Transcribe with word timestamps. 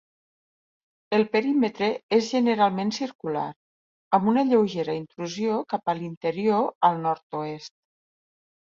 El 1.17 1.25
perímetre 1.35 1.89
és 2.17 2.31
generalment 2.37 2.93
circular, 2.99 3.45
amb 4.19 4.33
una 4.33 4.47
lleugera 4.51 4.99
intrusió 5.03 5.63
cap 5.77 5.95
a 5.95 5.97
l'interior 6.03 6.69
al 6.91 7.01
nord-oest. 7.09 7.77